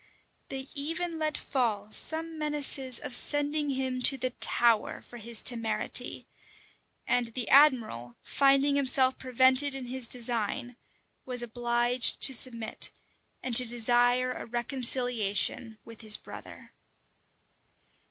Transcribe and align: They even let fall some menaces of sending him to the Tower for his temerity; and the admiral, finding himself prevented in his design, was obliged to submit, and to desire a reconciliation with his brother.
They 0.49 0.67
even 0.73 1.19
let 1.19 1.37
fall 1.37 1.91
some 1.91 2.35
menaces 2.39 2.97
of 2.97 3.15
sending 3.15 3.69
him 3.69 4.01
to 4.01 4.17
the 4.17 4.31
Tower 4.31 4.99
for 4.99 5.17
his 5.17 5.41
temerity; 5.43 6.25
and 7.05 7.27
the 7.27 7.47
admiral, 7.49 8.15
finding 8.23 8.77
himself 8.77 9.19
prevented 9.19 9.75
in 9.75 9.85
his 9.85 10.07
design, 10.07 10.75
was 11.23 11.43
obliged 11.43 12.19
to 12.21 12.33
submit, 12.33 12.89
and 13.43 13.55
to 13.55 13.63
desire 13.63 14.31
a 14.33 14.47
reconciliation 14.47 15.77
with 15.85 16.01
his 16.01 16.17
brother. 16.17 16.73